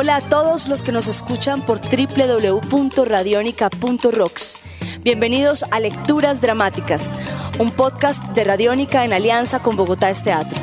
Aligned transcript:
Hola 0.00 0.14
a 0.14 0.20
todos 0.20 0.68
los 0.68 0.84
que 0.84 0.92
nos 0.92 1.08
escuchan 1.08 1.60
por 1.60 1.80
www.radionica.rocks. 1.80 4.60
Bienvenidos 5.02 5.64
a 5.72 5.80
Lecturas 5.80 6.40
Dramáticas, 6.40 7.16
un 7.58 7.72
podcast 7.72 8.22
de 8.26 8.44
Radiónica 8.44 9.04
en 9.04 9.12
alianza 9.12 9.58
con 9.58 9.74
Bogotá 9.74 10.08
es 10.08 10.22
Teatro. 10.22 10.56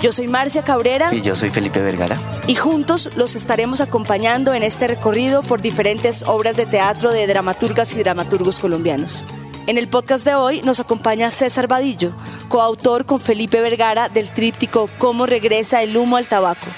Yo 0.00 0.10
soy 0.10 0.26
Marcia 0.26 0.62
Cabrera. 0.62 1.12
Y 1.12 1.20
yo 1.20 1.36
soy 1.36 1.50
Felipe 1.50 1.82
Vergara. 1.82 2.16
Y 2.46 2.54
juntos 2.54 3.10
los 3.14 3.36
estaremos 3.36 3.82
acompañando 3.82 4.54
en 4.54 4.62
este 4.62 4.86
recorrido 4.86 5.42
por 5.42 5.60
diferentes 5.60 6.24
obras 6.26 6.56
de 6.56 6.64
teatro 6.64 7.12
de 7.12 7.26
dramaturgas 7.26 7.92
y 7.92 7.98
dramaturgos 7.98 8.58
colombianos. 8.58 9.26
En 9.66 9.76
el 9.76 9.88
podcast 9.88 10.24
de 10.24 10.34
hoy 10.34 10.62
nos 10.62 10.80
acompaña 10.80 11.30
César 11.30 11.68
Vadillo, 11.68 12.14
coautor 12.48 13.04
con 13.04 13.20
Felipe 13.20 13.60
Vergara 13.60 14.08
del 14.08 14.32
tríptico 14.32 14.88
Cómo 14.96 15.26
regresa 15.26 15.82
el 15.82 15.94
humo 15.94 16.16
al 16.16 16.26
tabaco 16.26 16.68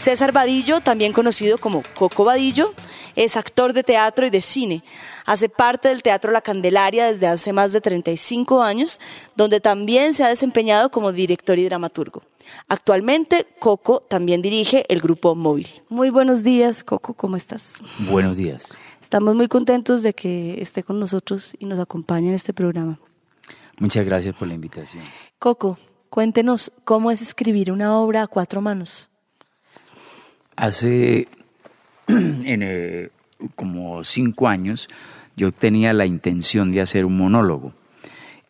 César 0.00 0.32
Vadillo, 0.32 0.80
también 0.80 1.12
conocido 1.12 1.58
como 1.58 1.82
Coco 1.94 2.24
Vadillo, 2.24 2.72
es 3.16 3.36
actor 3.36 3.74
de 3.74 3.82
teatro 3.82 4.26
y 4.26 4.30
de 4.30 4.40
cine. 4.40 4.82
Hace 5.26 5.50
parte 5.50 5.88
del 5.88 6.02
Teatro 6.02 6.32
La 6.32 6.40
Candelaria 6.40 7.04
desde 7.04 7.26
hace 7.26 7.52
más 7.52 7.72
de 7.72 7.82
35 7.82 8.62
años, 8.62 8.98
donde 9.36 9.60
también 9.60 10.14
se 10.14 10.24
ha 10.24 10.28
desempeñado 10.28 10.90
como 10.90 11.12
director 11.12 11.58
y 11.58 11.66
dramaturgo. 11.66 12.22
Actualmente, 12.66 13.46
Coco 13.58 14.00
también 14.00 14.40
dirige 14.40 14.86
el 14.88 15.02
grupo 15.02 15.34
Móvil. 15.34 15.68
Muy 15.90 16.08
buenos 16.08 16.42
días, 16.42 16.82
Coco, 16.82 17.12
¿cómo 17.12 17.36
estás? 17.36 17.82
Buenos 18.10 18.38
días. 18.38 18.72
Estamos 19.02 19.34
muy 19.34 19.48
contentos 19.48 20.02
de 20.02 20.14
que 20.14 20.62
esté 20.62 20.82
con 20.82 20.98
nosotros 20.98 21.52
y 21.58 21.66
nos 21.66 21.78
acompañe 21.78 22.28
en 22.28 22.34
este 22.34 22.54
programa. 22.54 22.98
Muchas 23.78 24.06
gracias 24.06 24.34
por 24.34 24.48
la 24.48 24.54
invitación. 24.54 25.04
Coco, 25.38 25.78
cuéntenos 26.08 26.72
cómo 26.84 27.10
es 27.10 27.20
escribir 27.20 27.70
una 27.70 27.98
obra 27.98 28.22
a 28.22 28.26
cuatro 28.26 28.62
manos. 28.62 29.09
Hace 30.60 31.26
eh, 32.06 33.08
como 33.56 34.04
cinco 34.04 34.46
años 34.46 34.90
yo 35.34 35.52
tenía 35.52 35.94
la 35.94 36.04
intención 36.04 36.70
de 36.70 36.82
hacer 36.82 37.06
un 37.06 37.16
monólogo 37.16 37.72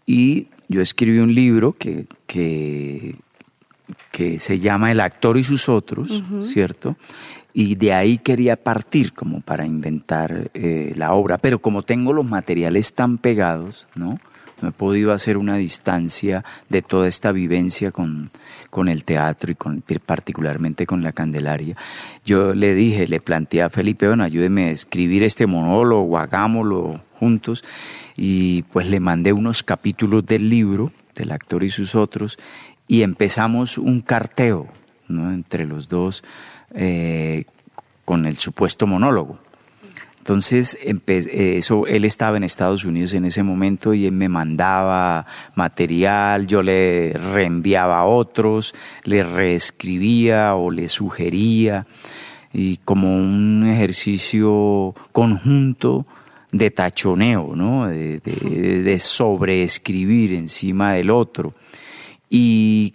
y 0.07 0.49
yo 0.67 0.81
escribí 0.81 1.21
un 1.21 1.37
libro 1.37 1.77
que, 1.79 2.07
que, 2.27 3.15
se 4.39 4.59
llama 4.59 4.91
El 4.91 4.99
actor 4.99 5.39
y 5.39 5.45
sus 5.45 5.69
otros, 5.69 6.21
¿cierto? 6.45 6.97
Y 7.53 7.77
de 7.77 7.93
ahí 7.93 8.19
quería 8.19 8.57
partir 8.57 9.13
como 9.13 9.41
para 9.41 9.65
inventar 9.65 10.51
eh, 10.55 10.93
la 10.97 11.13
obra, 11.13 11.39
pero 11.39 11.61
como 11.61 11.85
tengo 11.85 12.13
los 12.13 12.27
materiales 12.27 12.93
tan 12.93 13.19
pegados, 13.19 13.87
¿no? 13.95 14.19
No 14.63 14.69
he 14.69 14.73
podido 14.73 15.13
hacer 15.13 15.37
una 15.37 15.57
distancia 15.57 16.45
de 16.69 16.83
toda 16.83 17.09
esta 17.09 17.33
vivencia 17.33 17.91
con, 17.91 18.31
con 18.71 18.89
el 18.89 19.05
teatro 19.05 19.53
y 19.53 19.55
con, 19.55 19.83
particularmente 20.05 20.87
con 20.87 21.03
la 21.03 21.13
Candelaria. 21.13 21.77
Yo 22.25 22.55
le 22.55 22.75
dije, 22.75 23.09
le 23.09 23.21
planteé 23.21 23.63
a 23.63 23.71
Felipe, 23.71 24.07
ayúdeme 24.07 24.67
a 24.67 24.71
escribir 24.71 25.23
este 25.23 25.47
monólogo, 25.47 26.19
hagámoslo 26.19 27.01
juntos, 27.15 27.65
y 28.17 28.63
pues 28.73 28.89
le 28.89 29.01
mandé 29.01 29.33
unos 29.33 29.63
capítulos 29.63 30.25
del 30.25 30.49
libro, 30.49 30.93
del 31.15 31.33
actor 31.33 31.65
y 31.65 31.71
sus 31.71 31.95
otros, 31.95 32.39
y 32.87 33.03
empezamos 33.03 33.79
un 33.79 34.01
carteo 34.01 34.67
entre 35.09 35.67
los 35.67 35.89
dos 35.89 36.23
eh, 36.75 37.45
con 38.05 38.27
el 38.27 38.37
supuesto 38.37 38.87
monólogo. 38.87 39.39
Entonces, 40.21 40.79
eh, 40.83 41.57
eso, 41.57 41.87
él 41.87 42.05
estaba 42.05 42.37
en 42.37 42.45
Estados 42.45 42.85
Unidos 42.85 43.15
en 43.15 43.25
ese 43.25 43.43
momento 43.43 43.95
y 43.95 44.05
él 44.05 44.13
me 44.13 44.29
mandaba 44.29 45.27
material, 45.55 46.47
yo 46.47 46.63
le 46.63 47.15
reenviaba 47.15 48.01
a 48.01 48.05
otros, 48.05 48.75
le 49.05 49.23
reescribía 49.23 50.55
o 50.57 50.71
le 50.71 50.89
sugería, 50.89 51.87
y 52.53 52.77
como 52.79 53.17
un 53.17 53.67
ejercicio 53.67 54.95
conjunto 55.13 56.07
de 56.53 56.71
tachoneo, 56.71 57.57
¿no? 57.57 57.89
de, 57.89 58.99
sobreescribir 58.99 60.35
encima 60.35 60.93
del 60.93 61.09
otro. 61.09 61.55
Y 62.29 62.95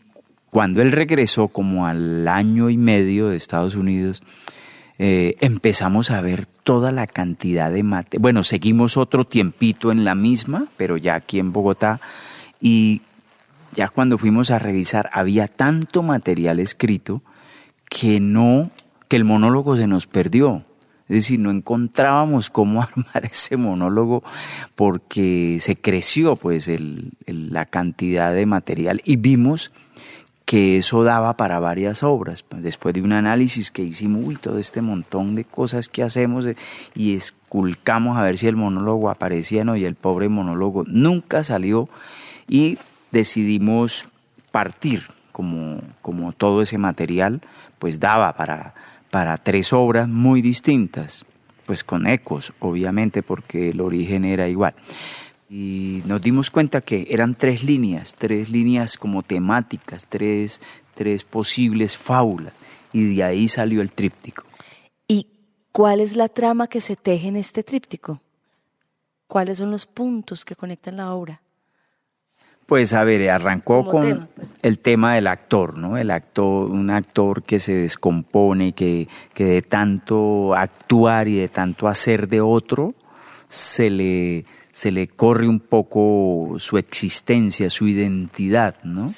cuando 0.52 0.84
él 0.84 0.92
regresó 0.92 1.48
como 1.48 1.88
al 1.88 2.28
año 2.28 2.70
y 2.70 2.78
medio 2.78 3.30
de 3.30 3.38
Estados 3.38 3.76
Unidos, 3.76 4.22
eh, 5.00 5.36
empezamos 5.40 6.12
a 6.12 6.22
ver 6.22 6.48
toda 6.66 6.92
la 6.92 7.06
cantidad 7.06 7.72
de 7.72 7.84
mate. 7.84 8.18
Bueno, 8.18 8.42
seguimos 8.42 8.98
otro 8.98 9.24
tiempito 9.24 9.92
en 9.92 10.04
la 10.04 10.16
misma, 10.16 10.66
pero 10.78 10.98
ya 10.98 11.14
aquí 11.14 11.38
en 11.38 11.54
Bogotá, 11.54 12.02
y 12.60 13.04
ya 13.72 13.88
cuando 13.88 14.18
fuimos 14.18 14.50
a 14.50 14.58
revisar 14.58 15.10
había 15.14 15.48
tanto 15.48 16.02
material 16.02 16.60
escrito 16.60 17.22
que 17.88 18.20
no, 18.20 18.72
que 19.08 19.16
el 19.16 19.26
monólogo 19.26 19.78
se 19.78 19.86
nos 19.86 20.08
perdió. 20.08 20.66
Es 21.08 21.18
decir, 21.18 21.40
no 21.40 21.52
encontrábamos 21.52 22.50
cómo 22.50 22.82
armar 22.82 23.26
ese 23.26 23.58
monólogo 23.58 24.24
porque 24.74 25.60
se 25.62 25.76
creció 25.76 26.36
pues 26.36 26.68
la 27.28 27.68
cantidad 27.68 28.34
de 28.34 28.48
material 28.48 29.02
y 29.06 29.18
vimos 29.18 29.72
que 30.56 30.78
eso 30.78 31.04
daba 31.04 31.36
para 31.36 31.60
varias 31.60 32.02
obras. 32.02 32.46
Después 32.50 32.96
de 32.96 33.02
un 33.02 33.12
análisis 33.12 33.72
que 33.72 33.82
hicimos, 33.82 34.24
uy, 34.24 34.38
todo 34.38 34.58
este 34.58 34.82
montón 34.82 35.36
de 35.36 35.44
cosas 35.44 35.90
que 35.90 36.02
hacemos 36.02 36.46
eh, 36.46 36.56
y 36.94 37.14
esculcamos 37.18 38.18
a 38.18 38.22
ver 38.22 38.38
si 38.38 38.48
el 38.48 38.56
monólogo 38.56 39.10
aparecía, 39.10 39.66
no, 39.66 39.76
y 39.76 39.84
el 39.84 39.96
pobre 39.96 40.30
monólogo 40.30 40.86
nunca 40.88 41.44
salió 41.44 41.90
y 42.48 42.78
decidimos 43.12 44.08
partir 44.54 45.04
como, 45.34 45.82
como 46.02 46.32
todo 46.32 46.62
ese 46.62 46.78
material, 46.78 47.42
pues 47.78 48.00
daba 48.00 48.32
para, 48.38 48.76
para 49.12 49.36
tres 49.36 49.74
obras 49.74 50.08
muy 50.08 50.42
distintas, 50.42 51.26
pues 51.66 51.84
con 51.84 52.08
ecos, 52.08 52.54
obviamente, 52.60 53.24
porque 53.24 53.72
el 53.72 53.82
origen 53.82 54.24
era 54.24 54.48
igual 54.48 54.74
y 55.50 56.02
nos 56.06 56.22
dimos 56.22 56.50
cuenta 56.50 56.82
que 56.82 57.08
eran 57.10 57.36
tres 57.36 57.64
líneas, 57.64 58.16
tres 58.18 58.50
líneas 58.50 58.98
como 58.98 59.24
temáticas, 59.24 60.06
tres, 60.08 60.62
tres 60.96 61.24
posibles 61.24 61.98
fábulas, 61.98 62.54
y 62.92 63.16
de 63.16 63.24
ahí 63.24 63.48
salió 63.48 63.82
el 63.82 63.92
tríptico. 63.92 64.44
¿Y 65.08 65.28
cuál 65.72 66.00
es 66.00 66.16
la 66.16 66.30
trama 66.30 66.68
que 66.68 66.82
se 66.82 66.96
teje 66.96 67.28
en 67.28 67.36
este 67.36 67.64
tríptico? 67.64 68.22
¿Cuáles 69.28 69.58
son 69.58 69.72
los 69.72 69.86
puntos 69.86 70.46
que 70.46 70.56
conectan 70.56 70.98
la 70.98 71.14
obra? 71.14 71.42
Pues 72.66 72.94
a 72.94 73.04
ver, 73.04 73.30
arrancó 73.30 73.86
con 73.86 74.28
pues. 74.36 74.56
el 74.64 74.80
tema 74.80 75.14
del 75.14 75.28
actor, 75.28 75.78
¿no? 75.78 75.98
El 75.98 76.10
actor, 76.10 76.72
un 76.72 76.90
actor 76.90 77.44
que 77.44 77.60
se 77.60 77.74
descompone, 77.74 78.74
que, 78.74 79.08
que 79.36 79.46
de 79.46 79.62
tanto 79.62 80.56
actuar 80.56 81.28
y 81.28 81.36
de 81.36 81.48
tanto 81.48 81.88
hacer 81.88 82.28
de 82.28 82.42
otro, 82.42 82.96
se 83.48 83.92
le, 83.92 84.46
se 84.76 84.92
le 84.92 85.08
corre 85.08 85.48
un 85.48 85.62
poco 85.62 86.58
su 86.60 86.78
existencia, 86.78 87.70
su 87.70 87.88
identidad, 87.88 88.76
¿no? 88.84 89.10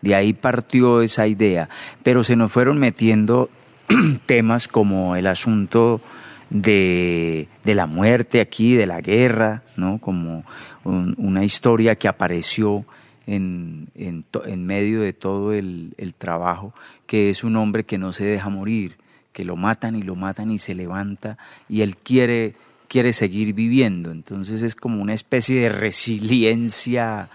De 0.00 0.14
ahí 0.14 0.32
partió 0.32 1.02
esa 1.02 1.26
idea, 1.26 1.68
pero 2.02 2.24
se 2.24 2.34
nos 2.34 2.50
fueron 2.50 2.78
metiendo 2.78 3.50
temas 4.24 4.68
como 4.68 5.14
el 5.14 5.26
asunto 5.26 6.00
de, 6.48 7.46
la 7.62 7.86
muerte 7.86 8.40
aquí, 8.40 8.72
de 8.74 8.86
la 8.86 9.02
guerra, 9.02 9.64
¿no? 9.76 9.98
Como 9.98 10.44
una 10.82 11.44
historia 11.44 11.96
que 11.96 12.08
apareció 12.08 12.86
en, 13.26 13.88
en, 13.94 14.66
medio 14.66 15.02
de 15.02 15.12
todo 15.12 15.52
el, 15.52 15.92
el 15.98 16.14
trabajo, 16.14 16.72
que 17.04 17.28
es 17.28 17.44
un 17.44 17.56
hombre 17.56 17.84
que 17.84 17.98
no 17.98 18.14
se 18.14 18.24
deja 18.24 18.48
morir, 18.48 18.96
que 19.34 19.44
lo 19.44 19.56
matan 19.56 19.94
y 19.94 20.02
lo 20.02 20.16
matan 20.16 20.50
y 20.50 20.58
se 20.58 20.74
levanta 20.74 21.36
y 21.68 21.82
él 21.82 21.98
quiere 21.98 22.54
quiere 22.92 23.14
seguir 23.14 23.54
viviendo. 23.54 24.10
Entonces 24.10 24.60
es 24.60 24.74
como 24.76 25.00
una 25.00 25.14
especie 25.14 25.58
de 25.58 25.70
resiliencia 25.70 27.30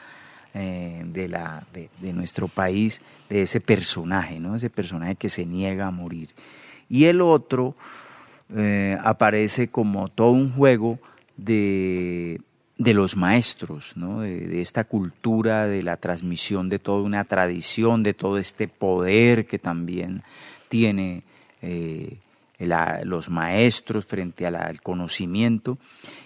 eh, 0.54 1.04
de, 1.04 1.28
la, 1.28 1.66
de, 1.74 2.14
nuestro 2.14 2.48
país, 2.48 3.02
de 3.28 3.42
ese 3.42 3.60
personaje, 3.60 4.40
¿no? 4.40 4.56
ese 4.56 4.70
personaje 4.70 5.16
que 5.16 5.30
se 5.30 5.48
niega 5.48 5.88
a 5.88 5.92
morir. 5.92 6.30
Y 6.90 7.06
el 7.06 7.22
otro 7.22 7.76
eh, 8.56 9.00
aparece 9.02 9.70
como 9.70 10.10
todo 10.10 10.30
un 10.30 10.52
juego 10.52 11.00
de, 11.38 12.40
de 12.78 12.94
los 12.94 13.18
maestros, 13.18 13.94
¿no? 13.96 14.22
de, 14.22 14.62
esta 14.62 14.84
cultura, 14.84 15.66
de 15.66 15.82
la 15.82 15.98
transmisión 15.98 16.70
de 16.70 16.78
toda 16.78 17.02
una 17.02 17.24
tradición, 17.24 18.04
de 18.04 18.14
todo 18.14 18.38
este 18.38 18.68
poder 18.68 19.48
que 19.48 19.58
también 19.58 20.22
tiene 20.70 21.24
eh, 21.64 22.20
los 22.60 23.30
maestros, 23.30 24.06
frente 24.06 24.46
al 24.46 24.82
conocimiento, 24.82 25.78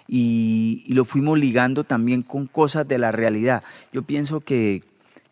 y, 0.07 0.83
lo 0.87 1.05
fuimos 1.05 1.37
ligando 1.37 1.83
también 1.83 2.21
con 2.21 2.47
cosas 2.47 2.87
de 2.87 2.97
la 2.97 3.11
realidad. 3.11 3.63
Yo 3.93 4.03
pienso 4.03 4.41
que, 4.41 4.83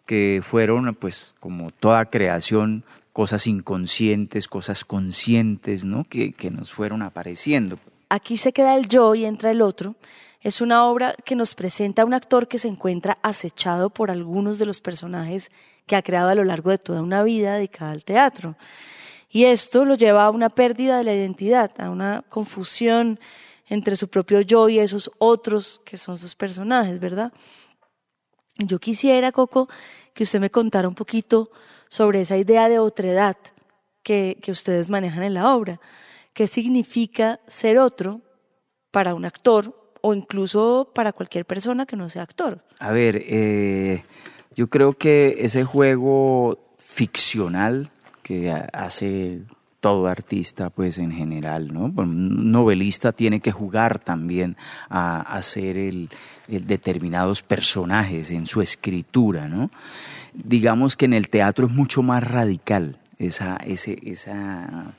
que 0.05 0.41
fueron, 0.45 0.95
pues, 0.95 1.35
como 1.39 1.71
toda 1.71 2.05
creación, 2.05 2.83
cosas 3.13 3.47
inconscientes, 3.47 4.47
cosas 4.47 4.85
conscientes, 4.85 5.83
¿no? 5.83 6.05
Que, 6.05 6.31
que 6.31 6.51
nos 6.51 6.71
fueron 6.71 7.01
apareciendo. 7.01 7.77
Aquí 8.09 8.37
se 8.37 8.53
queda 8.53 8.75
el 8.75 8.87
yo 8.87 9.15
y 9.15 9.25
entra 9.25 9.51
el 9.51 9.61
otro. 9.61 9.95
Es 10.41 10.61
una 10.61 10.85
obra 10.85 11.15
que 11.25 11.35
nos 11.35 11.53
presenta 11.53 12.03
a 12.03 12.05
un 12.05 12.13
actor 12.13 12.47
que 12.47 12.59
se 12.59 12.69
encuentra 12.69 13.17
acechado 13.21 13.89
por 13.89 14.09
algunos 14.09 14.57
de 14.57 14.65
los 14.65 14.79
personajes 14.79 15.51
que 15.85 15.97
ha 15.97 16.01
creado 16.01 16.29
a 16.29 16.35
lo 16.35 16.45
largo 16.45 16.71
de 16.71 16.77
toda 16.77 17.01
una 17.01 17.23
vida 17.23 17.55
dedicada 17.55 17.91
al 17.91 18.05
teatro. 18.05 18.55
Y 19.29 19.45
esto 19.45 19.85
lo 19.85 19.95
lleva 19.95 20.25
a 20.25 20.31
una 20.31 20.49
pérdida 20.49 20.97
de 20.97 21.03
la 21.03 21.13
identidad, 21.13 21.71
a 21.79 21.89
una 21.89 22.23
confusión 22.29 23.19
entre 23.67 23.95
su 23.95 24.07
propio 24.07 24.41
yo 24.41 24.67
y 24.69 24.79
esos 24.79 25.11
otros 25.19 25.81
que 25.85 25.97
son 25.97 26.17
sus 26.17 26.35
personajes, 26.35 26.99
¿verdad? 26.99 27.31
Yo 28.57 28.79
quisiera, 28.79 29.31
Coco, 29.31 29.69
que 30.13 30.23
usted 30.23 30.39
me 30.39 30.49
contara 30.49 30.87
un 30.87 30.95
poquito 30.95 31.51
sobre 31.87 32.21
esa 32.21 32.37
idea 32.37 32.67
de 32.67 32.79
otredad 32.79 33.37
que, 34.03 34.39
que 34.41 34.51
ustedes 34.51 34.89
manejan 34.89 35.23
en 35.23 35.35
la 35.35 35.53
obra. 35.53 35.79
¿Qué 36.33 36.47
significa 36.47 37.39
ser 37.47 37.77
otro 37.77 38.21
para 38.91 39.13
un 39.13 39.25
actor 39.25 39.93
o 40.01 40.13
incluso 40.13 40.91
para 40.93 41.13
cualquier 41.13 41.45
persona 41.45 41.85
que 41.85 41.95
no 41.95 42.09
sea 42.09 42.23
actor? 42.23 42.63
A 42.79 42.91
ver, 42.91 43.23
eh, 43.27 44.03
yo 44.55 44.67
creo 44.67 44.93
que 44.93 45.35
ese 45.39 45.63
juego 45.63 46.75
ficcional 46.77 47.91
que 48.29 48.51
hace 48.51 49.41
todo 49.79 50.05
artista, 50.05 50.69
pues 50.69 50.99
en 50.99 51.09
general, 51.11 51.73
¿no? 51.73 51.85
Un 51.85 52.51
novelista 52.51 53.11
tiene 53.11 53.39
que 53.39 53.51
jugar 53.51 53.97
también 53.97 54.55
a 54.87 55.19
hacer 55.21 55.77
el, 55.77 56.09
determinados 56.47 57.41
personajes 57.41 58.29
en 58.29 58.45
su 58.45 58.61
escritura, 58.61 59.47
¿no? 59.47 59.71
Digamos 60.35 60.95
que 60.95 61.05
en 61.05 61.13
el 61.13 61.27
teatro 61.27 61.65
es 61.65 61.73
mucho 61.73 62.03
más 62.03 62.23
radical 62.23 62.99
esa, 63.17 63.57
ese, 63.65 63.97
esa, 64.03 64.93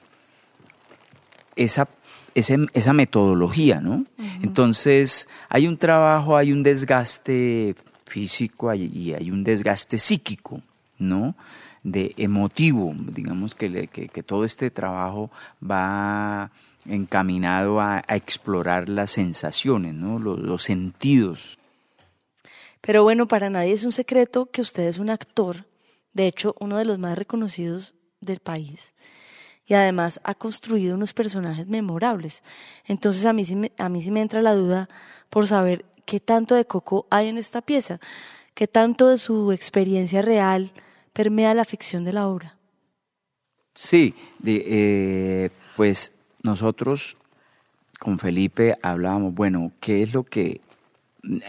esa, 1.55 1.87
esa 2.35 2.93
metodología, 2.93 3.81
¿no? 3.81 4.07
Entonces, 4.43 5.29
hay 5.49 5.69
un 5.69 5.77
trabajo, 5.77 6.37
hay 6.37 6.51
un 6.51 6.65
desgaste 6.65 7.77
físico 8.07 8.75
y 8.75 9.15
hay 9.15 9.31
un 9.31 9.45
desgaste 9.45 9.99
psíquico, 9.99 10.63
¿no? 10.99 11.37
De 11.83 12.15
emotivo, 12.17 12.93
digamos 12.97 13.55
que, 13.55 13.89
que, 13.89 14.23
todo 14.23 14.45
este 14.45 14.71
trabajo 14.71 15.31
va 15.63 16.51
encaminado 16.87 17.81
a, 17.81 18.03
explorar 18.09 18.89
las 18.89 19.13
sensaciones, 19.13 19.95
¿no? 19.95 20.19
los, 20.19 20.63
sentidos. 20.63 21.59
Pero 22.81 23.03
bueno, 23.03 23.29
para 23.29 23.51
nadie 23.51 23.73
es 23.73 23.85
un 23.85 23.93
secreto 23.93 24.47
que 24.47 24.63
usted 24.63 24.85
es 24.85 24.99
un 24.99 25.11
actor, 25.11 25.67
de 26.13 26.27
hecho 26.27 26.55
uno 26.61 26.79
de 26.79 26.85
los 26.85 26.99
más 26.99 27.17
reconocidos 27.17 27.95
del 28.21 28.41
país, 28.41 28.95
y 29.67 29.75
además 29.75 30.21
ha 30.25 30.35
construido 30.35 30.97
unos 30.97 31.13
personajes 31.13 31.67
memorables. 31.67 32.43
Entonces 32.87 33.25
a 33.25 33.33
mí 33.33 33.45
a 33.79 33.89
mí 33.89 34.03
sí 34.03 34.11
me 34.11 34.21
entra 34.21 34.43
la 34.43 34.55
duda 34.55 34.89
por 35.29 35.47
saber 35.47 35.85
qué 36.07 36.19
tanto 36.19 36.55
de 36.55 36.65
Coco 36.65 37.07
hay 37.11 37.29
en 37.29 37.39
esta 37.39 37.63
pieza, 37.63 38.01
qué 38.55 38.67
tanto 38.67 39.09
de 39.09 39.19
su 39.19 39.53
experiencia 39.53 40.23
real, 40.23 40.73
permea 41.13 41.55
la 41.55 41.65
ficción 41.65 42.05
de 42.05 42.13
la 42.13 42.29
obra. 42.29 42.57
Sí, 43.75 44.15
eh, 44.45 45.51
pues 45.77 46.13
nosotros 46.43 47.17
con 47.99 48.19
Felipe 48.19 48.77
hablábamos, 48.83 49.35
bueno, 49.35 49.73
¿qué 49.81 50.03
es 50.03 50.13
lo 50.13 50.25
que, 50.25 50.61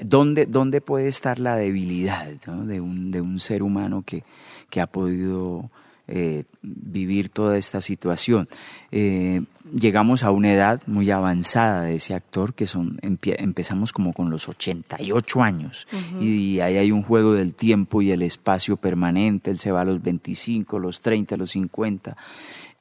dónde, 0.03 0.45
dónde 0.45 0.81
puede 0.81 1.07
estar 1.07 1.39
la 1.39 1.55
debilidad 1.55 2.27
de, 2.27 2.81
un, 2.81 3.11
de 3.11 3.21
un 3.21 3.39
ser 3.39 3.63
humano 3.63 4.03
que, 4.05 4.23
que 4.69 4.81
ha 4.81 4.87
podido 4.87 5.69
eh, 6.13 6.43
vivir 6.61 7.29
toda 7.29 7.57
esta 7.57 7.79
situación. 7.79 8.49
Eh, 8.91 9.43
llegamos 9.73 10.23
a 10.23 10.31
una 10.31 10.51
edad 10.51 10.81
muy 10.85 11.09
avanzada 11.09 11.83
de 11.83 11.95
ese 11.95 12.13
actor, 12.13 12.53
que 12.53 12.67
son 12.67 12.99
empezamos 13.01 13.93
como 13.93 14.11
con 14.11 14.29
los 14.29 14.49
88 14.49 15.41
años, 15.41 15.87
y 16.19 16.59
ahí 16.59 16.75
hay 16.75 16.91
un 16.91 17.01
juego 17.01 17.31
del 17.31 17.53
tiempo 17.53 18.01
y 18.01 18.11
el 18.11 18.23
espacio 18.23 18.75
permanente, 18.75 19.51
él 19.51 19.59
se 19.59 19.71
va 19.71 19.81
a 19.81 19.85
los 19.85 20.03
25, 20.03 20.79
los 20.79 20.99
30, 20.99 21.37
los 21.37 21.51
50, 21.51 22.17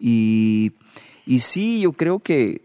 y, 0.00 0.72
y 1.24 1.38
sí, 1.38 1.82
yo 1.82 1.92
creo 1.92 2.18
que 2.18 2.62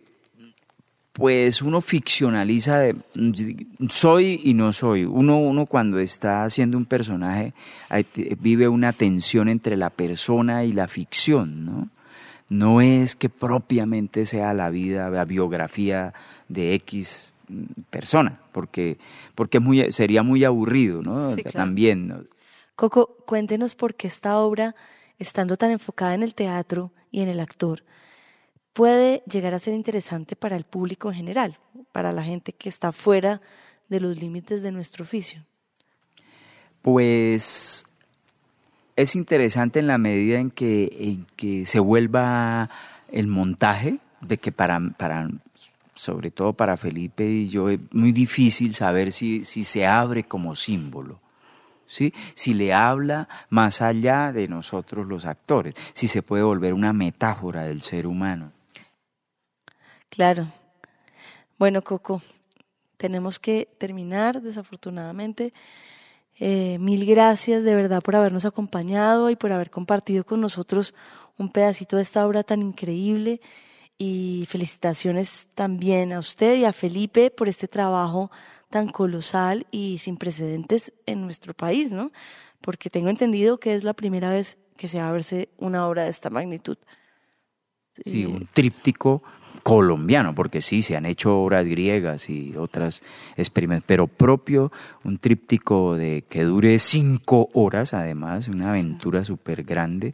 pues 1.15 1.61
uno 1.61 1.79
ficcionaliza 1.79 2.77
de 2.79 2.95
soy 3.89 4.41
y 4.43 4.53
no 4.53 4.73
soy. 4.73 5.05
Uno, 5.05 5.39
uno 5.39 5.65
cuando 5.65 5.99
está 5.99 6.43
haciendo 6.43 6.77
un 6.77 6.83
personaje 6.83 7.53
vive 8.41 8.67
una 8.67 8.91
tensión 8.91 9.47
entre 9.47 9.77
la 9.77 9.89
persona 9.89 10.65
y 10.65 10.73
la 10.73 10.89
ficción, 10.89 11.65
¿no? 11.65 11.89
No 12.49 12.81
es 12.81 13.15
que 13.15 13.29
propiamente 13.29 14.25
sea 14.25 14.53
la 14.53 14.69
vida, 14.69 15.09
la 15.09 15.23
biografía 15.23 16.13
de 16.49 16.73
X 16.75 17.31
persona, 17.89 18.41
porque, 18.51 18.97
porque 19.35 19.61
muy, 19.61 19.89
sería 19.93 20.21
muy 20.21 20.43
aburrido, 20.43 21.01
¿no? 21.01 21.33
También. 21.53 22.27
Coco, 22.75 23.15
cuéntenos 23.25 23.73
por 23.73 23.95
qué 23.95 24.07
esta 24.07 24.37
obra, 24.37 24.75
estando 25.17 25.55
tan 25.55 25.71
enfocada 25.71 26.13
en 26.13 26.23
el 26.23 26.35
teatro 26.35 26.91
y 27.09 27.21
en 27.21 27.29
el 27.29 27.39
actor, 27.39 27.83
puede 28.75 29.23
llegar 29.25 29.53
a 29.53 29.59
ser 29.59 29.73
interesante 29.73 30.35
para 30.35 30.57
el 30.57 30.65
público 30.65 31.07
en 31.09 31.15
general, 31.15 31.57
para 31.93 32.11
la 32.11 32.23
gente 32.23 32.51
que 32.51 32.67
está 32.67 32.91
fuera 32.91 33.41
de 33.87 34.01
los 34.01 34.19
límites 34.19 34.63
de 34.63 34.73
nuestro 34.73 35.05
oficio? 35.05 35.45
Pues 36.81 37.85
es 38.97 39.15
interesante 39.15 39.79
en 39.79 39.87
la 39.87 39.97
medida 39.97 40.39
en 40.39 40.51
que, 40.51 40.93
en 40.99 41.25
que 41.37 41.65
se 41.65 41.79
vuelva 41.79 42.69
el 43.13 43.27
montaje, 43.27 43.99
de 44.19 44.37
que 44.39 44.51
para, 44.51 44.81
para, 44.97 45.29
sobre 45.93 46.29
todo 46.29 46.51
para 46.51 46.75
Felipe 46.75 47.25
y 47.25 47.47
yo, 47.47 47.69
es 47.69 47.79
muy 47.93 48.11
difícil 48.11 48.73
saber 48.73 49.13
si, 49.13 49.45
si 49.45 49.63
se 49.63 49.87
abre 49.87 50.25
como 50.25 50.53
símbolo. 50.55 51.21
¿Sí? 51.87 52.13
Si 52.33 52.53
le 52.55 52.73
habla 52.73 53.29
más 53.49 53.81
allá 53.81 54.33
de 54.33 54.49
nosotros 54.49 55.07
los 55.07 55.23
actores, 55.23 55.75
si 55.93 56.07
se 56.07 56.23
puede 56.23 56.43
volver 56.43 56.73
una 56.73 56.91
metáfora 56.93 57.63
del 57.63 57.83
ser 57.83 58.05
humano. 58.05 58.54
Claro. 60.09 60.47
Bueno, 61.57 61.83
Coco, 61.83 62.21
tenemos 62.97 63.39
que 63.39 63.67
terminar, 63.77 64.41
desafortunadamente. 64.41 65.53
Eh, 66.37 66.77
mil 66.79 67.05
gracias 67.05 67.63
de 67.63 67.73
verdad 67.73 68.01
por 68.01 68.15
habernos 68.15 68.43
acompañado 68.43 69.29
y 69.29 69.37
por 69.37 69.53
haber 69.53 69.69
compartido 69.69 70.25
con 70.25 70.41
nosotros 70.41 70.93
un 71.37 71.49
pedacito 71.49 71.95
de 71.95 72.01
esta 72.01 72.25
obra 72.27 72.43
tan 72.43 72.61
increíble. 72.61 73.41
Y 73.97 74.45
felicitaciones 74.49 75.47
también 75.55 76.11
a 76.11 76.19
usted 76.19 76.57
y 76.57 76.65
a 76.65 76.73
Felipe 76.73 77.31
por 77.31 77.47
este 77.47 77.69
trabajo 77.69 78.29
tan 78.69 78.89
colosal 78.89 79.65
y 79.71 79.99
sin 79.99 80.17
precedentes 80.17 80.91
en 81.05 81.21
nuestro 81.21 81.53
país, 81.53 81.93
¿no? 81.93 82.11
Porque 82.59 82.89
tengo 82.89 83.07
entendido 83.07 83.57
que 83.57 83.73
es 83.73 83.85
la 83.85 83.93
primera 83.93 84.29
vez 84.29 84.57
que 84.75 84.89
se 84.89 84.99
va 84.99 85.07
a 85.07 85.13
verse 85.13 85.47
una 85.57 85.87
obra 85.87 86.03
de 86.03 86.09
esta 86.09 86.29
magnitud. 86.29 86.77
Sí, 88.03 88.25
un 88.25 88.45
tríptico 88.47 89.23
colombiano, 89.65 90.35
porque 90.35 90.61
sí, 90.61 90.83
se 90.83 90.95
han 90.95 91.07
hecho 91.07 91.39
obras 91.39 91.65
griegas 91.65 92.29
y 92.29 92.55
otras 92.55 93.01
experimentos, 93.35 93.83
pero 93.87 94.05
propio, 94.05 94.71
un 95.03 95.17
tríptico 95.17 95.95
de 95.95 96.23
que 96.29 96.43
dure 96.43 96.77
cinco 96.77 97.49
horas, 97.51 97.95
además, 97.95 98.47
una 98.47 98.69
aventura 98.69 99.23
súper 99.23 99.63
grande, 99.63 100.13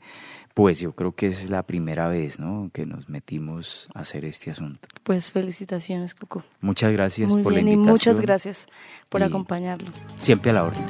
pues 0.53 0.79
yo 0.79 0.93
creo 0.93 1.12
que 1.12 1.27
es 1.27 1.50
la 1.50 1.63
primera 1.63 2.08
vez 2.08 2.39
¿no? 2.39 2.72
que 2.74 2.86
nos 2.86 3.10
metimos 3.10 3.89
a 3.93 4.00
hacer 4.00 4.24
este 4.24 4.51
asunto. 4.51 4.88
Pues 5.03 5.34
felicitaciones, 5.34 6.15
Coco. 6.15 6.46
Muchas 6.62 6.93
gracias 6.93 7.36
por 7.36 7.51
la 7.51 7.60
invitación. 7.60 7.84
Y 7.84 7.91
muchas 7.91 8.22
gracias 8.22 8.67
por 9.10 9.22
acompañarlo. 9.22 9.91
Siempre 10.22 10.51
a 10.51 10.53
la 10.53 10.63
orden. 10.63 10.86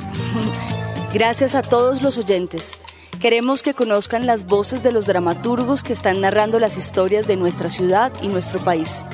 Gracias 1.14 1.56
a 1.56 1.62
todos 1.62 2.02
los 2.02 2.18
oyentes. 2.18 2.80
Queremos 3.22 3.62
que 3.62 3.76
conozcan 3.76 4.26
las 4.26 4.46
voces 4.46 4.82
de 4.82 4.92
los 4.92 5.06
dramaturgos 5.06 5.84
que 5.84 5.94
están 5.94 6.22
narrando 6.22 6.58
las 6.58 6.76
historias 6.76 7.28
de 7.28 7.38
nuestra 7.38 7.70
ciudad 7.70 8.12
y 8.24 8.28
nuestro 8.30 8.64
país. 8.64 9.06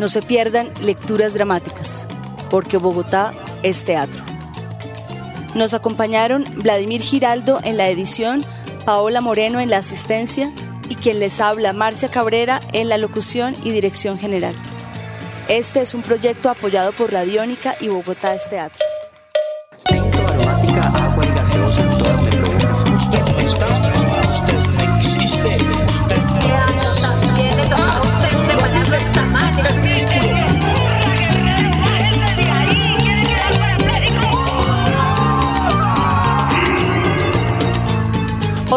No 0.00 0.08
se 0.08 0.20
pierdan 0.20 0.72
lecturas 0.82 1.32
dramáticas, 1.32 2.08
porque 2.50 2.76
Bogotá 2.76 3.30
es 3.62 3.84
teatro. 3.84 4.20
Nos 5.54 5.74
acompañaron 5.74 6.44
Vladimir 6.56 7.00
Giraldo 7.00 7.60
en 7.62 7.76
la 7.76 7.88
edición, 7.88 8.44
Paola 8.84 9.20
Moreno 9.20 9.60
en 9.60 9.70
la 9.70 9.78
asistencia 9.78 10.50
y 10.88 10.96
quien 10.96 11.20
les 11.20 11.40
habla, 11.40 11.72
Marcia 11.72 12.10
Cabrera, 12.10 12.58
en 12.72 12.88
la 12.88 12.98
locución 12.98 13.54
y 13.62 13.70
dirección 13.70 14.18
general. 14.18 14.56
Este 15.46 15.82
es 15.82 15.94
un 15.94 16.02
proyecto 16.02 16.50
apoyado 16.50 16.90
por 16.90 17.12
Radiónica 17.12 17.76
y 17.80 17.86
Bogotá 17.86 18.34
es 18.34 18.48
Teatro. 18.48 18.85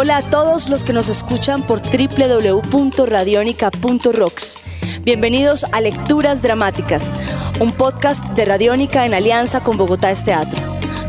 Hola 0.01 0.15
a 0.15 0.21
todos 0.21 0.69
los 0.69 0.85
que 0.85 0.93
nos 0.93 1.09
escuchan 1.09 1.61
por 1.61 1.81
www.radionica.rocks. 1.81 4.61
Bienvenidos 5.03 5.65
a 5.73 5.81
Lecturas 5.81 6.41
Dramáticas, 6.41 7.17
un 7.59 7.73
podcast 7.73 8.23
de 8.27 8.45
Radiónica 8.45 9.05
en 9.05 9.13
alianza 9.13 9.61
con 9.61 9.75
Bogotá 9.75 10.09
es 10.09 10.23
Teatro. 10.23 10.57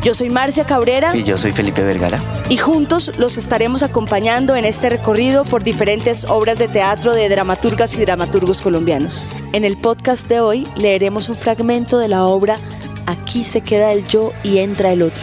Yo 0.02 0.12
soy 0.12 0.28
Marcia 0.28 0.64
Cabrera. 0.64 1.14
Y 1.14 1.22
yo 1.22 1.38
soy 1.38 1.52
Felipe 1.52 1.84
Vergara. 1.84 2.18
Y 2.48 2.56
juntos 2.56 3.12
los 3.16 3.38
estaremos 3.38 3.84
acompañando 3.84 4.56
en 4.56 4.64
este 4.64 4.90
recorrido 4.90 5.44
por 5.44 5.62
diferentes 5.62 6.24
obras 6.24 6.58
de 6.58 6.66
teatro 6.66 7.14
de 7.14 7.28
dramaturgas 7.28 7.94
y 7.94 7.98
dramaturgos 7.98 8.60
colombianos. 8.60 9.28
En 9.52 9.64
el 9.64 9.76
podcast 9.76 10.26
de 10.26 10.40
hoy 10.40 10.66
leeremos 10.74 11.28
un 11.28 11.36
fragmento 11.36 12.00
de 12.00 12.08
la 12.08 12.24
obra 12.24 12.58
Aquí 13.06 13.44
se 13.44 13.60
queda 13.60 13.92
el 13.92 14.04
yo 14.08 14.32
y 14.42 14.58
entra 14.58 14.90
el 14.90 15.02
otro. 15.02 15.22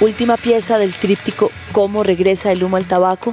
Última 0.00 0.38
pieza 0.38 0.78
del 0.78 0.94
tríptico 0.94 1.50
Cómo 1.78 2.02
regresa 2.02 2.50
el 2.50 2.64
humo 2.64 2.76
al 2.76 2.88
tabaco 2.88 3.32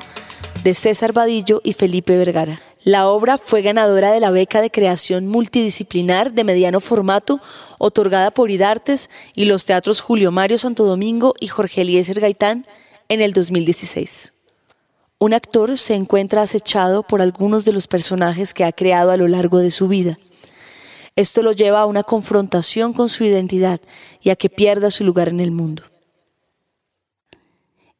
de 0.64 0.75
César 0.75 1.14
Vadillo 1.14 1.62
y 1.64 1.74
Felipe 1.74 2.16
Vergara. 2.16 2.62
La 2.84 3.08
obra 3.08 3.40
fue 3.40 3.64
ganadora 3.64 4.12
de 4.12 4.20
la 4.20 4.30
beca 4.30 4.62
de 4.62 4.70
creación 4.70 5.25
multidisciplinar 5.25 6.32
de 6.32 6.44
mediano 6.44 6.80
formato 6.80 7.42
otorgada 7.80 8.30
por 8.30 8.52
IDARTES 8.52 9.10
y 9.34 9.46
los 9.46 9.66
teatros 9.66 10.00
Julio 10.00 10.32
Mario 10.32 10.60
Santo 10.60 10.86
Domingo 10.86 11.34
y 11.40 11.48
Jorge 11.48 11.82
Eliezer 11.82 12.20
Gaitán 12.20 12.68
en 13.10 13.20
el 13.22 13.34
2016. 13.34 14.34
Un 15.18 15.34
actor 15.34 15.75
se 15.80 15.96
encuentra 15.96 16.44
acechado 16.44 17.02
por 17.02 17.24
algunos 17.24 17.66
de 17.66 17.72
los 17.72 17.88
personajes 17.88 18.54
que 18.54 18.64
ha 18.64 18.72
creado 18.72 19.10
a 19.10 19.18
lo 19.18 19.28
largo 19.28 19.58
de 19.58 19.72
su 19.72 19.88
vida. 19.88 20.20
Esto 21.16 21.42
lo 21.42 21.52
lleva 21.52 21.80
a 21.80 21.88
una 21.88 22.04
confrontación 22.04 22.94
con 22.94 23.10
su 23.10 23.24
identidad 23.24 23.80
y 24.22 24.30
a 24.30 24.36
que 24.36 24.52
pierda 24.52 24.92
su 24.92 25.04
lugar 25.04 25.30
en 25.30 25.40
el 25.40 25.50
mundo. 25.50 25.82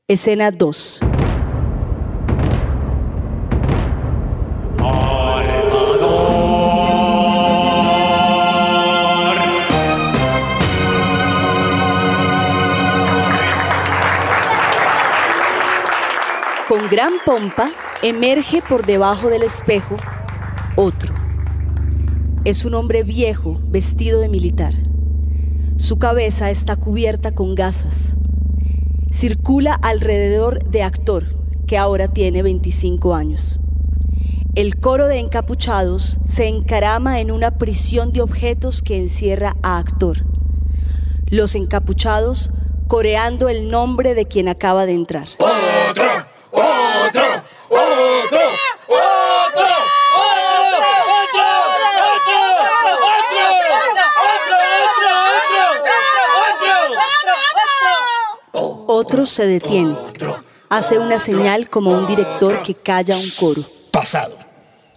Escena 0.08 0.52
2. 0.52 1.00
Con 16.68 16.88
gran 16.92 17.14
pompa 17.26 17.72
emerge 18.04 18.62
por 18.62 18.86
debajo 18.86 19.30
del 19.30 19.42
espejo 19.42 19.98
otro. 20.76 21.16
Es 22.44 22.64
un 22.64 22.76
hombre 22.76 23.02
viejo 23.02 23.60
vestido 23.70 24.20
de 24.20 24.30
militar. 24.30 24.76
Su 25.78 25.98
cabeza 25.98 26.52
está 26.52 26.76
cubierta 26.76 27.34
con 27.34 27.56
gasas. 27.56 28.16
Circula 29.16 29.74
alrededor 29.74 30.62
de 30.66 30.84
actor, 30.84 31.38
que 31.68 31.78
ahora 31.78 32.10
tiene 32.10 32.44
25 32.44 33.16
años. 33.16 33.62
El 34.56 34.76
coro 34.76 35.08
de 35.08 35.20
encapuchados 35.20 36.18
se 36.28 36.50
encarama 36.50 37.22
en 37.22 37.32
una 37.32 37.52
prisión 37.52 38.12
de 38.12 38.22
objetos 38.22 38.82
que 38.82 38.98
encierra 38.98 39.56
a 39.64 39.78
actor. 39.78 40.26
Los 41.28 41.56
encapuchados 41.56 42.52
coreando 42.90 43.48
el 43.48 43.72
nombre 43.72 44.16
de 44.16 44.26
quien 44.26 44.50
acaba 44.50 44.86
de 44.86 44.96
entrar. 44.96 45.30
¡Otro! 45.40 46.26
¡Otro! 46.52 47.24
¡Otro! 47.70 48.40
Otro 58.98 59.26
se 59.26 59.46
detiene. 59.46 59.94
Hace 60.70 61.00
una 61.00 61.20
señal 61.20 61.70
como 61.70 61.92
un 61.92 62.08
director 62.08 62.64
que 62.64 62.76
calla 62.76 63.18
un 63.18 63.30
coro. 63.38 63.62
Pasado. 63.92 64.38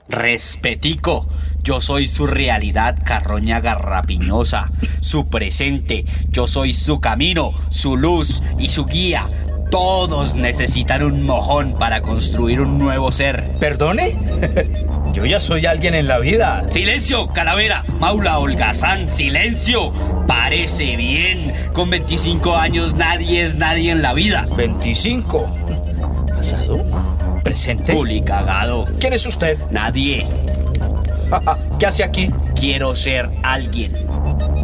Respetico, 0.08 1.26
yo 1.64 1.80
soy 1.80 2.06
su 2.06 2.28
realidad 2.28 2.96
carroña 3.04 3.58
garrapiñosa, 3.58 4.70
su 5.00 5.26
presente, 5.26 6.04
yo 6.28 6.46
soy 6.46 6.74
su 6.74 7.00
camino, 7.00 7.52
su 7.70 7.96
luz 7.96 8.40
y 8.56 8.68
su 8.68 8.84
guía. 8.84 9.28
Todos 9.70 10.34
necesitan 10.34 11.02
un 11.02 11.24
mojón 11.24 11.74
para 11.74 12.00
construir 12.00 12.60
un 12.60 12.78
nuevo 12.78 13.12
ser. 13.12 13.44
¿Perdone? 13.60 14.16
Yo 15.12 15.26
ya 15.26 15.40
soy 15.40 15.66
alguien 15.66 15.94
en 15.94 16.08
la 16.08 16.18
vida. 16.18 16.64
¡Silencio, 16.70 17.28
calavera! 17.28 17.84
Maula 17.98 18.38
Holgazán, 18.38 19.10
silencio. 19.10 19.92
Parece 20.26 20.96
bien. 20.96 21.52
Con 21.74 21.90
25 21.90 22.56
años 22.56 22.94
nadie 22.94 23.42
es 23.42 23.56
nadie 23.56 23.90
en 23.90 24.00
la 24.00 24.14
vida. 24.14 24.46
25. 24.56 25.44
¿Pasado? 26.34 26.84
¿Presente? 27.44 27.92
Juli 27.92 28.22
cagado. 28.22 28.86
¿Quién 28.98 29.12
es 29.12 29.26
usted? 29.26 29.58
Nadie. 29.70 30.26
¿Qué 31.78 31.86
hace 31.86 32.04
aquí? 32.04 32.30
Quiero 32.54 32.94
ser 32.94 33.28
alguien. 33.42 33.92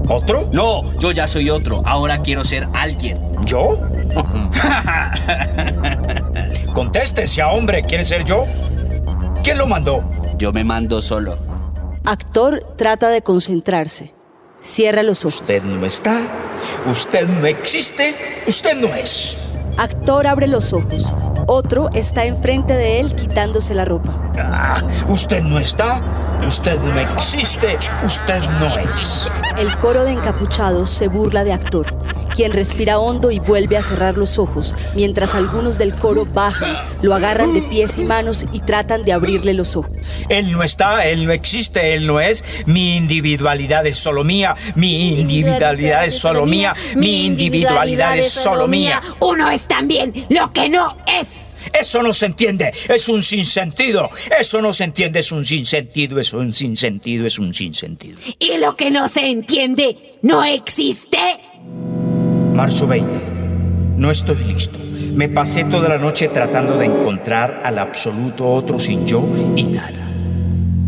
¿Otro? 0.08 0.48
No, 0.52 0.92
yo 0.98 1.12
ya 1.12 1.26
soy 1.26 1.50
otro. 1.50 1.82
Ahora 1.86 2.20
quiero 2.22 2.44
ser 2.44 2.68
alguien. 2.74 3.18
¿Yo? 3.44 3.78
Contéstese, 6.74 7.42
hombre. 7.42 7.82
¿Quiere 7.82 8.04
ser 8.04 8.24
yo? 8.24 8.44
¿Quién 9.42 9.58
lo 9.58 9.66
mandó? 9.66 10.08
Yo 10.36 10.52
me 10.52 10.64
mando 10.64 11.00
solo. 11.00 11.38
Actor 12.04 12.74
trata 12.76 13.08
de 13.08 13.22
concentrarse. 13.22 14.12
Cierra 14.60 15.02
los 15.02 15.24
ojos. 15.24 15.40
Usted 15.40 15.62
no 15.62 15.86
está. 15.86 16.20
Usted 16.86 17.28
no 17.28 17.46
existe. 17.46 18.14
Usted 18.46 18.76
no 18.76 18.94
es. 18.94 19.38
Actor 19.78 20.26
abre 20.26 20.48
los 20.48 20.72
ojos. 20.72 21.14
Otro 21.46 21.90
está 21.94 22.24
enfrente 22.24 22.74
de 22.74 23.00
él 23.00 23.14
quitándose 23.14 23.74
la 23.74 23.84
ropa. 23.84 24.23
Ah, 24.36 24.82
usted 25.08 25.42
no 25.42 25.58
está. 25.58 26.02
Usted 26.46 26.78
no 26.80 26.98
existe. 26.98 27.78
Usted 28.04 28.40
no 28.60 28.76
es. 28.78 29.30
El 29.56 29.74
coro 29.78 30.04
de 30.04 30.12
encapuchados 30.12 30.90
se 30.90 31.08
burla 31.08 31.44
de 31.44 31.52
Actor, 31.52 31.86
quien 32.34 32.52
respira 32.52 32.98
hondo 32.98 33.30
y 33.30 33.38
vuelve 33.38 33.76
a 33.76 33.82
cerrar 33.82 34.18
los 34.18 34.38
ojos, 34.38 34.74
mientras 34.94 35.34
algunos 35.34 35.78
del 35.78 35.94
coro 35.94 36.26
bajan, 36.26 36.76
lo 37.02 37.14
agarran 37.14 37.54
de 37.54 37.62
pies 37.62 37.96
y 37.96 38.04
manos 38.04 38.44
y 38.52 38.60
tratan 38.60 39.04
de 39.04 39.12
abrirle 39.12 39.54
los 39.54 39.76
ojos. 39.76 40.12
Él 40.28 40.52
no 40.52 40.62
está, 40.62 41.06
él 41.06 41.26
no 41.26 41.32
existe, 41.32 41.94
él 41.94 42.06
no 42.06 42.20
es. 42.20 42.44
Mi 42.66 42.96
individualidad 42.96 43.86
es 43.86 43.98
solo 43.98 44.24
mía. 44.24 44.54
Mi 44.74 45.20
individualidad 45.20 46.04
es 46.04 46.18
solo 46.18 46.46
mía. 46.46 46.74
Mi 46.96 47.26
individualidad 47.26 48.18
es 48.18 48.32
solo 48.32 48.66
mía. 48.66 49.00
Uno 49.20 49.50
es 49.50 49.66
también 49.66 50.26
lo 50.28 50.52
que 50.52 50.68
no 50.68 50.96
es. 51.06 51.53
Eso 51.72 52.02
no 52.02 52.12
se 52.12 52.26
entiende, 52.26 52.72
es 52.88 53.08
un 53.08 53.22
sinsentido. 53.22 54.10
Eso 54.38 54.60
no 54.60 54.72
se 54.72 54.84
entiende, 54.84 55.20
es 55.20 55.32
un 55.32 55.44
sinsentido, 55.44 56.18
es 56.18 56.32
un 56.32 56.52
sinsentido, 56.54 57.26
es 57.26 57.38
un 57.38 57.54
sinsentido. 57.54 58.18
Y 58.38 58.58
lo 58.58 58.76
que 58.76 58.90
no 58.90 59.08
se 59.08 59.26
entiende 59.26 60.18
no 60.22 60.44
existe. 60.44 61.18
Marzo 62.54 62.86
20. 62.86 63.08
No 63.96 64.10
estoy 64.10 64.36
listo. 64.44 64.78
Me 65.14 65.28
pasé 65.28 65.64
toda 65.64 65.88
la 65.88 65.98
noche 65.98 66.28
tratando 66.28 66.76
de 66.76 66.86
encontrar 66.86 67.62
al 67.64 67.78
absoluto 67.78 68.46
otro 68.52 68.78
sin 68.78 69.06
yo 69.06 69.24
y 69.54 69.62
nada. 69.64 70.10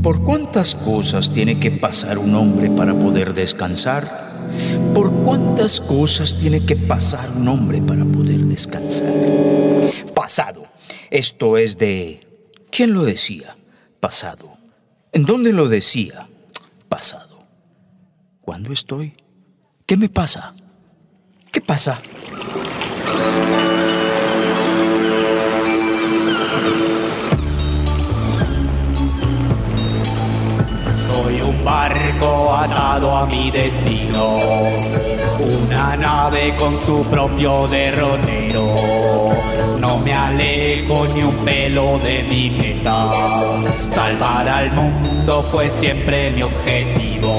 ¿Por 0.03 0.23
cuántas 0.23 0.75
cosas 0.75 1.33
tiene 1.33 1.59
que 1.59 1.71
pasar 1.71 2.19
un 2.19 2.35
hombre 2.35 2.71
para 2.71 2.95
poder 2.95 3.35
descansar? 3.35 4.27
¿Por 4.95 5.13
cuántas 5.25 5.81
cosas 5.81 6.37
tiene 6.37 6.65
que 6.65 6.77
pasar 6.77 7.31
un 7.37 7.49
hombre 7.49 7.81
para 7.81 8.05
poder 8.05 8.41
descansar? 8.41 9.13
Pasado. 10.15 10.66
Esto 11.11 11.57
es 11.57 11.79
de... 11.79 12.27
¿Quién 12.71 12.93
lo 12.93 13.05
decía? 13.05 13.57
Pasado. 14.01 14.53
¿En 15.13 15.25
dónde 15.25 15.53
lo 15.53 15.69
decía? 15.69 16.29
Pasado. 16.89 17.39
¿Cuándo 18.41 18.73
estoy? 18.73 19.15
¿Qué 19.87 19.97
me 19.97 20.09
pasa? 20.09 20.53
¿Qué 21.53 21.61
pasa? 21.61 22.01
Barco 31.67 32.55
atado 32.55 33.17
a 33.17 33.27
mi 33.27 33.51
destino, 33.51 34.39
una 35.65 35.97
nave 35.97 36.55
con 36.57 36.79
su 36.79 37.05
propio 37.07 37.67
derrotero. 37.67 38.73
No 39.81 39.99
me 39.99 40.15
alejo 40.15 41.09
ni 41.09 41.25
un 41.25 41.35
pelo 41.45 41.99
de 41.99 42.23
mi 42.23 42.51
meta, 42.51 43.11
salvar 43.93 44.49
al 44.49 44.73
mundo 44.75 45.43
fue 45.51 45.69
siempre 45.81 46.31
mi 46.31 46.43
objetivo. 46.45 47.33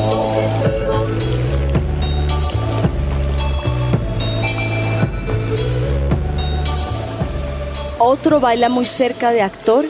Otro 7.97 8.41
baila 8.41 8.67
muy 8.67 8.83
cerca 8.83 9.31
de 9.31 9.41
actor, 9.41 9.85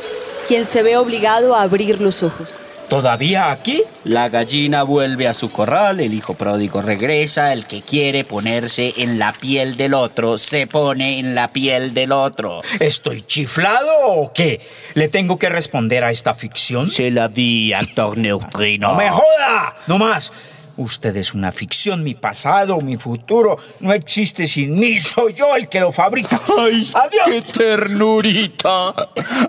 quien 0.48 0.68
se 0.68 0.84
ve 0.84 0.96
obligado 0.96 1.56
a 1.56 1.64
abrir 1.64 2.00
los 2.00 2.22
ojos. 2.22 2.67
¿Todavía 2.90 3.52
aquí? 3.52 3.84
La 4.06 4.30
gallina 4.30 4.84
vuelve 4.84 5.28
a 5.28 5.34
su 5.34 5.50
corral, 5.50 6.00
el 6.00 6.14
hijo 6.14 6.36
pródigo 6.36 6.82
regresa, 6.82 7.52
el 7.52 7.66
que 7.66 7.82
quiere 7.82 8.24
ponerse 8.24 8.94
en 8.98 9.20
la 9.20 9.34
piel 9.34 9.76
del 9.76 9.94
otro, 9.94 10.38
se 10.38 10.68
pone 10.68 11.20
en 11.20 11.36
la 11.36 11.52
piel 11.52 11.94
del 11.94 12.14
otro. 12.14 12.62
¿Estoy 12.80 13.24
chiflado 13.24 13.92
o 14.06 14.32
qué? 14.32 14.62
¿Le 14.94 15.10
tengo 15.10 15.38
que 15.38 15.50
responder 15.50 16.06
a 16.06 16.12
esta 16.12 16.34
ficción? 16.34 16.90
Se 16.90 17.12
la 17.12 17.28
di, 17.28 17.74
actor 17.74 18.18
neutrino. 18.18 18.88
¡No 18.92 18.98
me 18.98 19.10
joda! 19.10 19.76
¡No 19.88 19.98
más! 19.98 20.32
Usted 20.78 21.16
es 21.18 21.34
una 21.34 21.52
ficción, 21.52 22.04
mi 22.04 22.14
pasado, 22.14 22.80
mi 22.80 22.96
futuro. 22.96 23.58
No 23.82 23.92
existe 23.94 24.46
sin 24.48 24.80
mí, 24.80 24.98
soy 25.00 25.34
yo 25.34 25.56
el 25.56 25.68
que 25.68 25.82
lo 25.82 25.92
fabrica. 25.92 26.40
¡Ay, 26.58 26.88
¡Adiós! 26.94 27.24
qué 27.26 27.42
ternurita! 27.42 28.94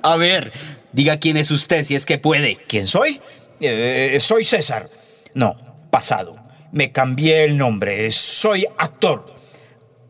A 0.02 0.16
ver, 0.16 0.50
diga 0.92 1.18
quién 1.18 1.36
es 1.36 1.50
usted 1.50 1.84
si 1.84 1.94
es 1.94 2.06
que 2.06 2.18
puede. 2.18 2.56
¿Quién 2.68 2.86
soy? 2.86 3.20
Eh, 3.60 4.16
soy 4.20 4.44
César. 4.44 4.86
No, 5.34 5.56
pasado. 5.90 6.36
Me 6.72 6.92
cambié 6.92 7.44
el 7.44 7.56
nombre. 7.58 8.10
Soy 8.10 8.66
actor. 8.76 9.34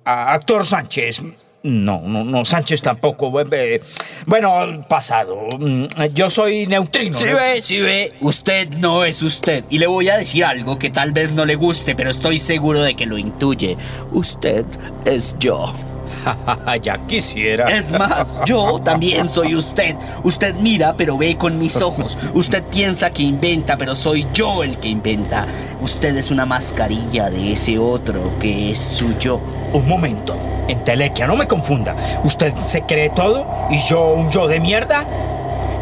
A- 0.04 0.32
actor 0.32 0.64
Sánchez. 0.66 1.22
No, 1.64 2.00
no, 2.02 2.24
no, 2.24 2.44
Sánchez 2.44 2.80
tampoco. 2.82 3.32
Eh, 3.52 3.80
Bueno, 4.26 4.80
pasado. 4.88 5.48
Mm, 5.58 5.86
Yo 6.14 6.30
soy 6.30 6.66
neutrino. 6.66 7.18
Si 7.18 7.24
ve, 7.24 7.60
si 7.62 7.80
ve, 7.80 8.12
usted 8.20 8.68
no 8.70 9.04
es 9.04 9.22
usted. 9.22 9.64
Y 9.68 9.78
le 9.78 9.86
voy 9.86 10.08
a 10.08 10.16
decir 10.16 10.44
algo 10.44 10.78
que 10.78 10.90
tal 10.90 11.12
vez 11.12 11.32
no 11.32 11.44
le 11.44 11.56
guste, 11.56 11.94
pero 11.96 12.10
estoy 12.10 12.38
seguro 12.38 12.82
de 12.82 12.94
que 12.94 13.06
lo 13.06 13.18
intuye. 13.18 13.76
Usted 14.12 14.64
es 15.04 15.36
yo. 15.40 15.74
ya 16.82 16.98
quisiera. 17.06 17.68
Es 17.68 17.92
más, 17.92 18.40
yo 18.46 18.80
también 18.80 19.28
soy 19.28 19.54
usted. 19.54 19.96
Usted 20.22 20.54
mira, 20.54 20.94
pero 20.96 21.18
ve 21.18 21.36
con 21.36 21.58
mis 21.58 21.80
ojos. 21.80 22.18
Usted 22.34 22.62
piensa 22.64 23.10
que 23.10 23.22
inventa, 23.22 23.76
pero 23.76 23.94
soy 23.94 24.26
yo 24.32 24.62
el 24.62 24.78
que 24.78 24.88
inventa. 24.88 25.46
Usted 25.80 26.16
es 26.16 26.30
una 26.30 26.46
mascarilla 26.46 27.30
de 27.30 27.52
ese 27.52 27.78
otro 27.78 28.32
que 28.40 28.72
es 28.72 28.78
su 28.78 29.18
yo. 29.18 29.40
Un 29.72 29.88
momento. 29.88 30.36
Entelequia, 30.68 31.26
no 31.26 31.36
me 31.36 31.46
confunda. 31.46 31.94
¿Usted 32.24 32.54
se 32.62 32.82
cree 32.82 33.10
todo 33.10 33.46
y 33.70 33.78
yo 33.86 34.12
un 34.12 34.30
yo 34.30 34.46
de 34.48 34.60
mierda? 34.60 35.04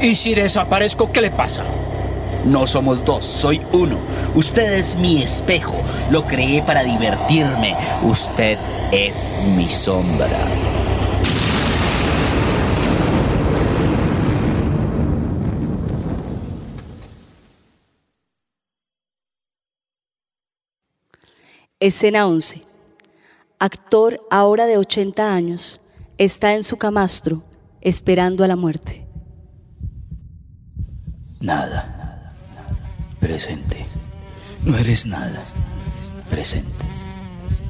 ¿Y 0.00 0.14
si 0.14 0.34
desaparezco, 0.34 1.10
qué 1.10 1.22
le 1.22 1.30
pasa? 1.30 1.64
No 2.46 2.64
somos 2.64 3.04
dos, 3.04 3.24
soy 3.24 3.60
uno. 3.72 3.98
Usted 4.36 4.74
es 4.74 4.96
mi 4.96 5.20
espejo. 5.20 5.74
Lo 6.12 6.24
creé 6.24 6.62
para 6.62 6.84
divertirme. 6.84 7.74
Usted 8.04 8.56
es 8.92 9.26
mi 9.56 9.68
sombra. 9.68 10.28
Escena 21.80 22.28
11. 22.28 22.62
Actor 23.58 24.20
ahora 24.30 24.66
de 24.66 24.78
80 24.78 25.34
años 25.34 25.80
está 26.16 26.54
en 26.54 26.62
su 26.62 26.76
camastro 26.76 27.42
esperando 27.80 28.44
a 28.44 28.48
la 28.48 28.56
muerte. 28.56 29.04
Nada. 31.40 32.05
Presente. 33.20 33.86
No 34.64 34.76
eres 34.76 35.06
nada. 35.06 35.44
Presente. 36.30 36.84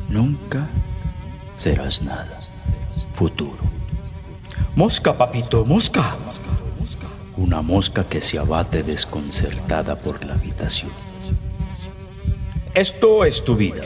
Nunca 0.09 0.69
serás 1.57 2.03
nada. 2.03 2.41
Futuro. 3.15 3.59
Mosca, 4.75 5.17
papito, 5.17 5.65
mosca. 5.65 6.17
Una 7.37 7.63
mosca 7.63 8.05
que 8.05 8.21
se 8.21 8.39
abate 8.39 8.83
desconcertada 8.83 9.97
por 9.97 10.25
la 10.25 10.35
habitación. 10.35 10.91
Esto 12.75 13.25
es 13.25 13.43
tu 13.43 13.57
vida. 13.57 13.85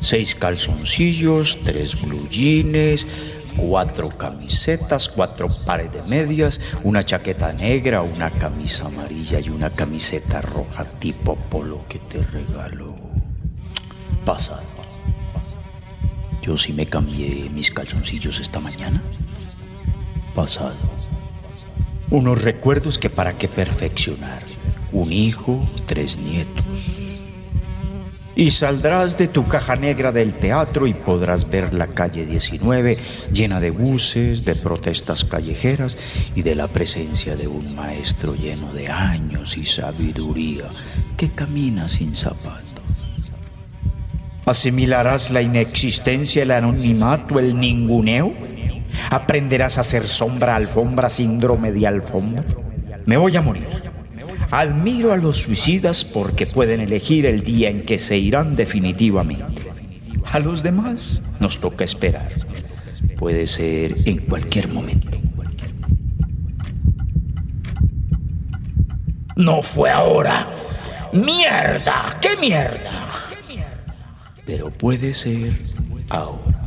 Seis 0.00 0.34
calzoncillos, 0.34 1.58
tres 1.64 2.00
blue 2.00 2.28
jeans, 2.28 3.06
cuatro 3.56 4.08
camisetas, 4.08 5.08
cuatro 5.08 5.48
pares 5.66 5.92
de 5.92 6.02
medias, 6.02 6.60
una 6.82 7.02
chaqueta 7.02 7.52
negra, 7.52 8.02
una 8.02 8.30
camisa 8.30 8.86
amarilla 8.86 9.40
y 9.40 9.50
una 9.50 9.70
camiseta 9.70 10.40
roja 10.40 10.84
tipo 10.84 11.36
polo 11.36 11.84
que 11.88 11.98
te 11.98 12.22
regalo. 12.22 12.94
Pasado. 14.24 14.62
Yo 16.42 16.56
sí 16.56 16.72
me 16.72 16.86
cambié 16.86 17.50
mis 17.50 17.70
calzoncillos 17.70 18.40
esta 18.40 18.60
mañana. 18.60 19.02
Pasado. 20.34 20.74
Unos 22.10 22.42
recuerdos 22.42 22.98
que 22.98 23.10
para 23.10 23.36
qué 23.36 23.46
perfeccionar. 23.46 24.42
Un 24.92 25.12
hijo, 25.12 25.60
tres 25.86 26.18
nietos. 26.18 26.99
Y 28.36 28.50
saldrás 28.50 29.18
de 29.18 29.28
tu 29.28 29.46
caja 29.46 29.76
negra 29.76 30.12
del 30.12 30.34
teatro 30.34 30.86
y 30.86 30.94
podrás 30.94 31.48
ver 31.48 31.74
la 31.74 31.88
calle 31.88 32.24
19 32.24 32.96
llena 33.32 33.60
de 33.60 33.70
buses, 33.70 34.44
de 34.44 34.54
protestas 34.54 35.24
callejeras 35.24 35.98
y 36.34 36.42
de 36.42 36.54
la 36.54 36.68
presencia 36.68 37.36
de 37.36 37.48
un 37.48 37.74
maestro 37.74 38.34
lleno 38.34 38.72
de 38.72 38.88
años 38.88 39.56
y 39.56 39.64
sabiduría 39.64 40.66
que 41.16 41.30
camina 41.30 41.88
sin 41.88 42.14
zapatos. 42.14 42.80
¿Asimilarás 44.46 45.30
la 45.30 45.42
inexistencia, 45.42 46.42
el 46.42 46.50
anonimato, 46.50 47.38
el 47.38 47.58
ninguneo? 47.58 48.32
¿Aprenderás 49.10 49.78
a 49.78 49.82
hacer 49.82 50.06
sombra, 50.06 50.56
alfombra, 50.56 51.08
síndrome 51.08 51.72
de 51.72 51.86
alfombra? 51.86 52.44
Me 53.06 53.16
voy 53.16 53.36
a 53.36 53.42
morir. 53.42 53.79
Admiro 54.50 55.12
a 55.12 55.16
los 55.16 55.36
suicidas 55.36 56.04
porque 56.04 56.44
pueden 56.44 56.80
elegir 56.80 57.24
el 57.24 57.42
día 57.42 57.70
en 57.70 57.82
que 57.82 57.98
se 57.98 58.18
irán 58.18 58.56
definitivamente. 58.56 59.62
A 60.24 60.40
los 60.40 60.62
demás 60.62 61.22
nos 61.38 61.58
toca 61.58 61.84
esperar. 61.84 62.32
Puede 63.16 63.46
ser 63.46 63.94
en 64.06 64.18
cualquier 64.18 64.68
momento. 64.72 65.18
No 69.36 69.62
fue 69.62 69.90
ahora. 69.90 70.48
¡Mierda! 71.12 72.18
¡Qué 72.20 72.36
mierda! 72.40 73.06
Pero 74.44 74.70
puede 74.70 75.14
ser 75.14 75.56
ahora. 76.08 76.59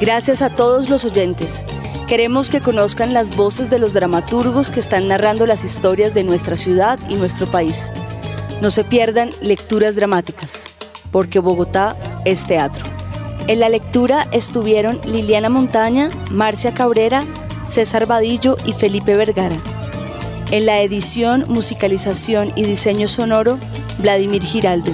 Gracias 0.00 0.42
a 0.42 0.50
todos 0.50 0.88
los 0.88 1.04
oyentes. 1.04 1.64
Queremos 2.06 2.50
que 2.50 2.60
conozcan 2.60 3.12
las 3.12 3.34
voces 3.34 3.68
de 3.68 3.80
los 3.80 3.94
dramaturgos 3.94 4.70
que 4.70 4.78
están 4.78 5.08
narrando 5.08 5.44
las 5.44 5.64
historias 5.64 6.14
de 6.14 6.22
nuestra 6.22 6.56
ciudad 6.56 7.00
y 7.08 7.14
nuestro 7.14 7.50
país. 7.50 7.92
No 8.62 8.70
se 8.70 8.84
pierdan 8.84 9.30
lecturas 9.42 9.96
dramáticas, 9.96 10.68
porque 11.10 11.40
Bogotá 11.40 11.96
es 12.24 12.46
teatro. 12.46 12.84
En 13.48 13.58
la 13.58 13.68
lectura 13.68 14.28
estuvieron 14.30 15.00
Liliana 15.04 15.48
Montaña, 15.48 16.10
Marcia 16.30 16.72
Cabrera, 16.72 17.24
César 17.66 18.06
Vadillo 18.06 18.56
y 18.64 18.74
Felipe 18.74 19.16
Vergara. 19.16 19.56
En 20.52 20.64
la 20.64 20.80
edición, 20.80 21.44
musicalización 21.48 22.52
y 22.54 22.62
diseño 22.62 23.08
sonoro, 23.08 23.58
Vladimir 23.98 24.44
Giraldo. 24.44 24.92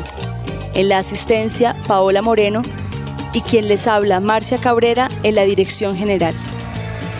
En 0.72 0.88
la 0.88 0.98
asistencia, 0.98 1.76
Paola 1.86 2.22
Moreno 2.22 2.62
y 3.34 3.40
quien 3.40 3.68
les 3.68 3.86
habla, 3.86 4.20
Marcia 4.20 4.58
Cabrera, 4.58 5.08
en 5.22 5.34
la 5.34 5.42
dirección 5.42 5.96
general. 5.96 6.34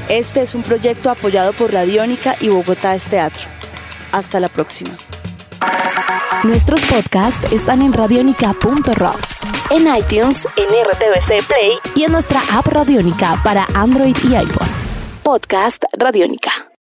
Este 0.09 0.43
es 0.43 0.55
un 0.55 0.63
proyecto 0.63 1.11
apoyado 1.11 1.53
por 1.53 1.73
Radiónica 1.73 2.37
y 2.41 2.49
Bogotá 2.49 2.95
es 2.95 3.05
Teatro. 3.05 3.49
Hasta 4.13 4.39
la 4.41 4.49
próxima. 4.49 4.97
Nuestros 6.45 6.85
podcasts 6.85 7.51
están 7.53 7.81
en 7.81 7.93
radionica.rocks, 7.93 9.43
en 9.71 9.87
iTunes, 9.97 10.47
en 10.57 10.69
RTVC 10.69 11.47
Play 11.47 11.79
y 11.95 12.05
en 12.05 12.13
nuestra 12.13 12.43
app 12.53 12.67
Radionica 12.67 13.41
para 13.43 13.67
Android 13.75 14.17
y 14.29 14.35
iPhone. 14.35 14.69
Podcast 15.23 15.85
Radionica. 15.97 16.64